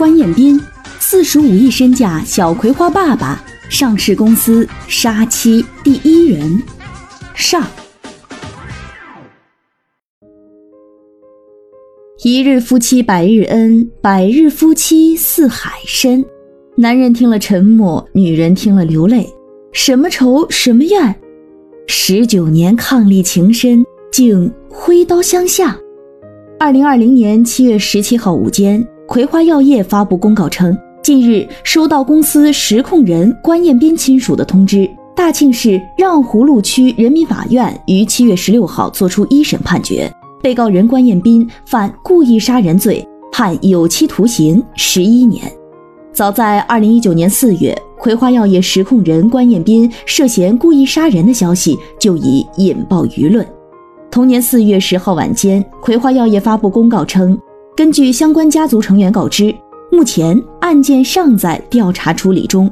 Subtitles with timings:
[0.00, 0.58] 关彦斌，
[0.98, 6.62] 四十五亿身价小葵花爸爸，上市公司杀妻第一人。
[7.34, 7.62] 上，
[12.24, 16.24] 一日夫妻百日恩，百日夫妻似海深。
[16.78, 19.28] 男人听了沉默，女人听了流泪。
[19.70, 21.14] 什么仇什么怨？
[21.86, 25.78] 十九年伉俪情深，竟挥刀相向。
[26.58, 40.08] 二零二零年七月十七号午间，葵花药业发布公告称，近日收到公司实控人关彦斌亲属的通知，大庆市让胡路区人民法院于七月十六号作出一审判决，
[40.40, 45.42] 被告人关彦斌犯故意杀人罪，判有期徒刑十一年。
[46.12, 53.44] 早在二零一九年四月，葵花药业实控人关彦斌涉嫌故意杀人的消息就已引爆舆论。
[54.08, 57.36] 同年四月十号晚间，葵花药业发布公告称，
[57.80, 59.54] 根据相关家族成员告知，
[59.90, 62.70] 目前案件尚在调查处理中，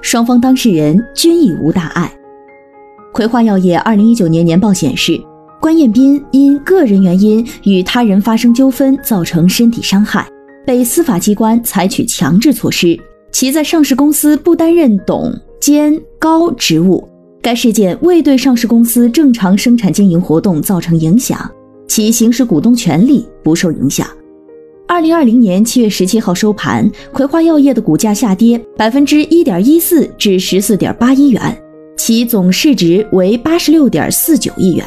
[0.00, 2.10] 双方当事人均已无大碍。
[3.12, 5.20] 葵花药业二零一九年年报显示，
[5.60, 10.26] 关彦斌因个人原因与他人发生纠纷，造成身体伤害，
[10.64, 12.98] 被司法机关采取强制措施，
[13.30, 17.06] 其在上市公司不担任董、监、高职务。
[17.42, 21.38] 该事件未对上市公司正常生产经营活动造成影响，
[21.86, 24.08] 其行使股东权利不受影响。
[24.96, 31.54] 二零二零年七月十七号收盘，葵花药业的股价下跌百分之一点一四至十四点八一元，
[31.98, 34.82] 其总市值为八十六点四九亿元。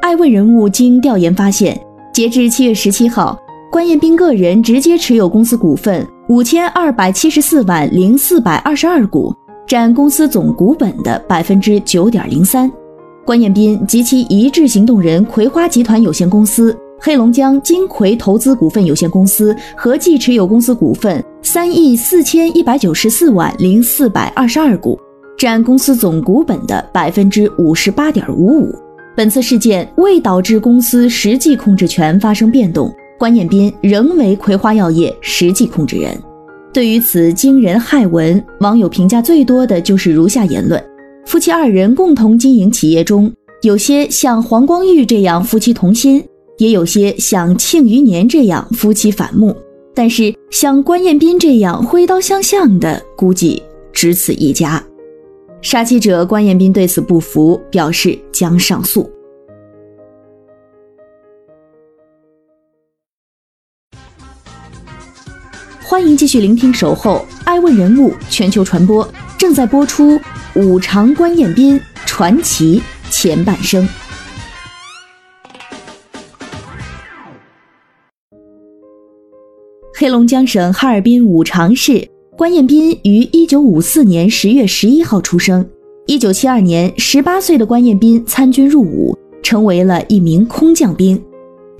[0.00, 1.80] 爱问人物经调研发现，
[2.12, 3.38] 截至七月十七号，
[3.70, 9.32] 关彦斌个人直接持有公司股份五千二百七十四万零四百二十二股。
[9.64, 12.68] 占公司总股本的百分之九点零三，
[13.24, 24.98] 关彦斌及其一致行动人葵花集团有限公司、黑龙江金葵投资股份有限公司合计持有公司股份三亿四千一百九十四万零四百二十二股，
[25.38, 28.74] 占公司总股本的百分之五十八点五五。
[29.14, 36.16] 本次事件未导致公司实际控制权发生变动，关彦斌仍为葵花药业实际控制人。
[36.72, 40.82] 对于此惊人骇闻，网友评价最多的就是如下言论：
[41.24, 43.32] 夫妻二人共同经营企业中，
[43.62, 46.22] 有些像黄光裕这样夫妻同心，
[46.58, 49.54] 也有些像庆余年这样夫妻反目，
[49.94, 53.62] 但是像关彦斌这样挥刀相向的，估计
[53.92, 54.82] 只此一家。
[55.60, 59.10] 杀妻者关彦斌对此不服，表示将上诉。
[65.82, 69.06] 欢迎继续聆听《守候爱问人物全球传播》，
[69.38, 70.12] 正在播出
[70.54, 72.80] 《五常关彦斌传奇》
[73.10, 73.86] 前半生。
[79.98, 85.66] 黑龙江省哈尔滨五常市关彦斌于一九五四年十月十一号出生。
[86.04, 91.18] 一九七二年，十八岁的关彦斌参军入伍，成为了一名空降兵。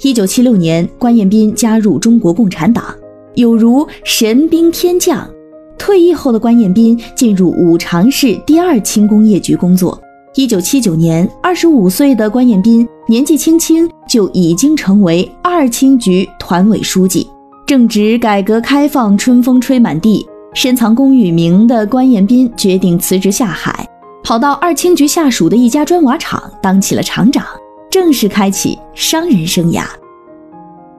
[0.01, 2.87] 一九七六年，关彦斌加入中国共产党。
[3.35, 5.29] 有如神兵天降。
[5.77, 10.01] 退役后的关彦斌进入五常市第二轻工业局工作。
[10.37, 17.27] 一九七九年，二十五岁的关彦斌年纪轻轻就已经成为二轻局团委书记。
[17.67, 23.85] 正值改革开放春风吹满地，深藏功与名的关彦斌决定辞职下海，
[24.23, 27.45] 跑到二轻局下属的一家砖瓦厂当起了厂长，
[27.91, 29.83] 正式开启商人生涯。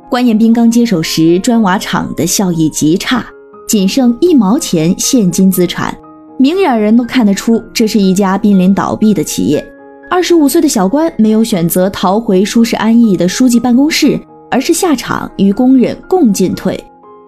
[0.10, 3.26] 关彦斌刚接手时，砖瓦厂的效益极差，
[3.66, 5.98] 仅剩一毛钱现金资产，
[6.38, 9.66] 明眼人都看得出这是一家濒临倒闭的企业。
[10.10, 14.20] 二十五岁的小关没有选择逃回舒适安逸的书记办公室，
[14.50, 16.82] 而是下厂与工人共进退，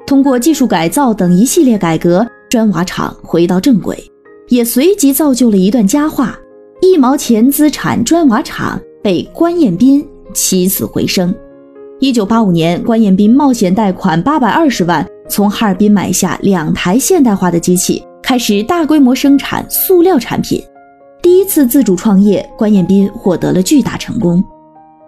[0.05, 3.97] 通过技术改造等一系列改革，砖瓦厂回到正轨，
[4.47, 6.37] 也随即造就了一段佳话：
[6.81, 11.33] 一毛钱资产砖瓦厂被关彦斌起死回生。
[11.99, 20.63] 一九八五年，关彦斌冒险贷款八百二十万，从哈尔滨买下两台现代化的机器，开始大规模生产塑料产品。
[21.21, 24.41] 第一次自主创业，关彦斌获得了巨大成功。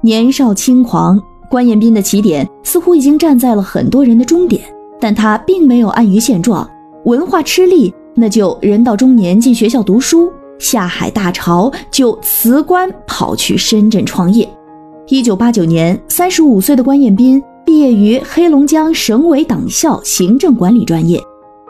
[0.01, 1.17] 年少轻狂，
[1.51, 4.63] 关彦斌的起点似乎已经站在了很多人的终点。
[5.01, 6.69] 但他并没有安于现状，
[7.05, 14.47] 文化吃力，那就人到中年进学校读书，下海大潮就辞官跑去深圳创业。
[15.07, 21.19] 一九八九年，三十五岁的关彦斌毕业于黑龙江省委党校行政管理专业，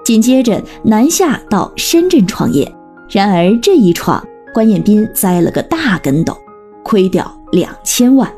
[0.03, 2.69] 紧接着南下到深圳创业。
[3.09, 4.21] 然而这一创，
[4.53, 6.35] 关彦斌栽了个大跟斗，
[6.83, 8.29] 亏掉两千万。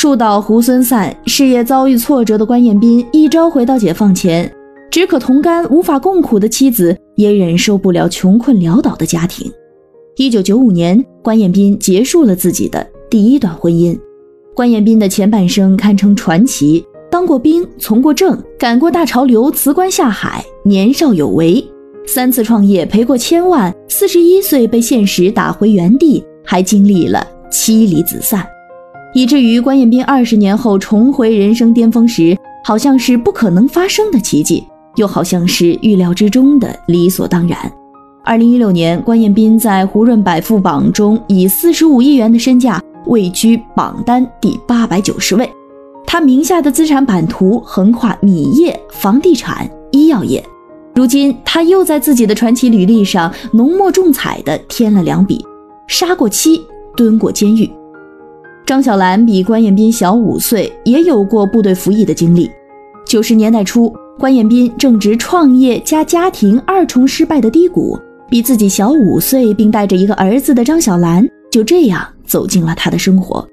[0.00, 4.50] 树倒猢狲散，事业遭遇挫折的关彦斌一朝回到解放前，
[4.90, 9.52] 只可同甘无法共苦的妻子也忍受不了穷困潦倒的家庭。
[10.16, 13.94] 一九九五年，关彦斌结束了自己的第一段婚姻。
[14.54, 21.62] 关彦斌的前半生堪称传奇：当过兵，从过政，赶过大潮流，辞官下海，年少有为，
[22.06, 28.42] 三次创业赔过千万，四十一岁被现实打回原地，还经历了妻离子散。
[29.12, 34.64] 以至于关彦斌二十年后重回人生巅峰时，好像是不可能发生的奇迹，
[34.96, 37.58] 又好像是预料之中的理所当然。
[38.24, 45.50] 二零一六年，关彦斌在胡润百富榜中以四十五亿元的身价位居榜单第八百九十位，
[46.06, 50.44] 他名下的资产版图横跨米业、房地产、医药业。
[50.94, 55.44] 如今，他又在自己的传奇履历上浓墨重彩地添了两笔：
[55.88, 56.62] 杀过妻，
[56.94, 57.68] 蹲过监狱。
[58.70, 62.48] 张小兰比关彦斌小五岁，也有过部队服役的经历。
[63.04, 73.44] 九十年代初，关彦斌正值创业加家庭二重失败的低谷，比自己小五岁并带着一个儿子的张小兰就这样走进了他的生活。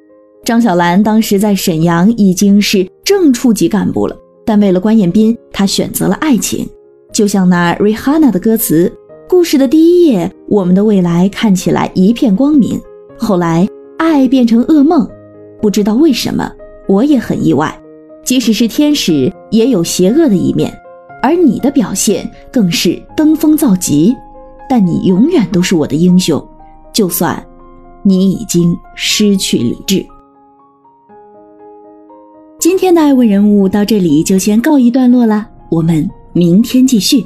[0.46, 4.16] 张小兰当时在沈阳已经是正处级干部了，
[4.46, 6.64] 但为了关彦斌，她选择了爱情。
[7.12, 8.94] 就像那 Rihanna 的歌词
[9.28, 12.80] ：“故事的第一页，我们的未来看起来一片光明。”
[13.18, 13.68] 后来。
[13.98, 15.10] 爱变成噩梦，
[15.62, 16.52] 不知道为什么，
[16.88, 17.78] 我也很意外。
[18.24, 20.72] 即使是天使，也有邪恶的一面，
[21.22, 24.16] 而你的表现更是登峰造极。
[24.70, 26.46] 但你永远都是我的英雄，
[26.92, 27.42] 就算
[28.04, 30.06] 你已经失去理智。
[32.60, 37.26] 今天的爱问人物到这里就先告一段落了，我们明天继续。